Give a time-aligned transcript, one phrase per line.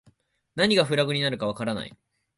[0.55, 1.95] 何がフラグになるかわからない